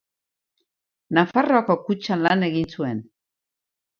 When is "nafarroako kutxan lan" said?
1.17-2.45